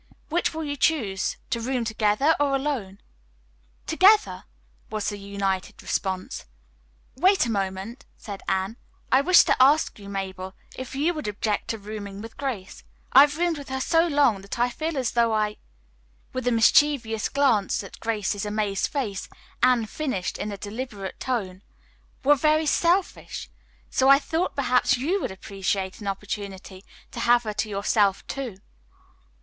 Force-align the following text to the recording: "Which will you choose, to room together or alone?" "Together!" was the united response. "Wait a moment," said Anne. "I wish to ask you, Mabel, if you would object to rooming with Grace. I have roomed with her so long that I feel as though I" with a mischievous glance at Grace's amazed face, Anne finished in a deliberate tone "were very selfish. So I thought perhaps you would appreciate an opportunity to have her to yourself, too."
"Which 0.29 0.51
will 0.51 0.63
you 0.63 0.75
choose, 0.75 1.37
to 1.51 1.61
room 1.61 1.85
together 1.85 2.35
or 2.39 2.55
alone?" 2.55 3.01
"Together!" 3.85 4.45
was 4.89 5.09
the 5.09 5.19
united 5.19 5.79
response. 5.83 6.45
"Wait 7.15 7.45
a 7.45 7.51
moment," 7.51 8.07
said 8.17 8.41
Anne. 8.49 8.77
"I 9.11 9.21
wish 9.21 9.43
to 9.43 9.61
ask 9.61 9.99
you, 9.99 10.09
Mabel, 10.09 10.55
if 10.75 10.95
you 10.95 11.13
would 11.13 11.27
object 11.27 11.67
to 11.67 11.77
rooming 11.77 12.19
with 12.19 12.35
Grace. 12.35 12.83
I 13.13 13.21
have 13.21 13.37
roomed 13.37 13.59
with 13.59 13.69
her 13.69 13.79
so 13.79 14.07
long 14.07 14.41
that 14.41 14.57
I 14.57 14.71
feel 14.71 14.97
as 14.97 15.11
though 15.11 15.33
I" 15.33 15.57
with 16.33 16.47
a 16.47 16.51
mischievous 16.51 17.29
glance 17.29 17.83
at 17.83 17.99
Grace's 17.99 18.43
amazed 18.43 18.87
face, 18.87 19.29
Anne 19.61 19.85
finished 19.85 20.39
in 20.39 20.51
a 20.51 20.57
deliberate 20.57 21.19
tone 21.19 21.61
"were 22.23 22.33
very 22.35 22.65
selfish. 22.65 23.51
So 23.91 24.09
I 24.09 24.17
thought 24.17 24.55
perhaps 24.55 24.97
you 24.97 25.21
would 25.21 25.29
appreciate 25.31 25.99
an 26.01 26.07
opportunity 26.07 26.83
to 27.11 27.19
have 27.19 27.43
her 27.43 27.53
to 27.53 27.69
yourself, 27.69 28.25
too." 28.25 28.57